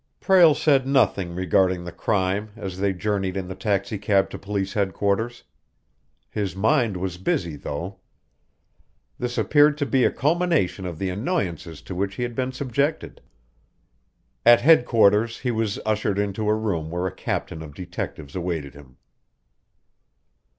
Prale 0.19 0.55
said 0.55 0.87
nothing 0.87 1.35
regarding 1.35 1.83
the 1.83 1.91
crime 1.91 2.49
as 2.55 2.79
they 2.79 2.91
journeyed 2.91 3.37
in 3.37 3.47
the 3.47 3.53
taxicab 3.53 4.31
to 4.31 4.39
police 4.39 4.73
headquarters. 4.73 5.43
His 6.27 6.55
mind 6.55 6.97
was 6.97 7.19
busy, 7.19 7.55
though. 7.55 7.99
This 9.19 9.37
appeared 9.37 9.77
to 9.77 9.85
be 9.85 10.03
a 10.03 10.09
culmination 10.09 10.87
of 10.87 10.97
the 10.97 11.11
annoyances 11.11 11.83
to 11.83 11.93
which 11.93 12.15
he 12.15 12.23
had 12.23 12.33
been 12.33 12.51
subjected. 12.51 13.21
At 14.43 14.61
headquarters 14.61 15.37
he 15.41 15.51
was 15.51 15.77
ushered 15.85 16.17
into 16.17 16.49
a 16.49 16.55
room 16.55 16.89
where 16.89 17.05
a 17.05 17.11
captain 17.15 17.61
of 17.61 17.75
detectives 17.75 18.35
awaited 18.35 18.73
him. 18.73 18.97